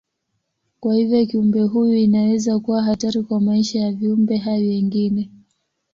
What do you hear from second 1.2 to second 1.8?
kiumbe